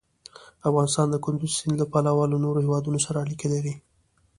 [0.69, 3.73] افغانستان د کندز سیند له پلوه له نورو هېوادونو سره اړیکې لري.